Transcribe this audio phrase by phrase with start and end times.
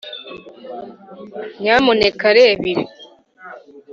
[1.61, 2.83] nyamuneka reba ibi;